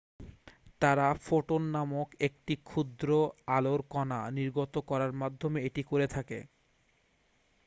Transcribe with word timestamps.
"তারা 0.81 1.07
"ফোটন" 1.21 1.63
নামক 1.73 2.07
একটি 2.27 2.53
ক্ষুদ্র 2.63 3.09
আলোর 3.49 3.81
কণা 3.89 4.19
নির্গত 4.37 4.73
করার 4.89 5.11
মাধ্যমে 5.21 5.59
এটি 5.67 5.81
করে 5.83 6.07
থাকে। 6.07 6.39